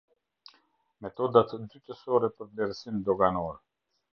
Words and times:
Metodat 1.05 1.53
dytësore 1.75 2.33
për 2.39 2.51
vlerësim 2.55 3.01
doganor. 3.11 3.65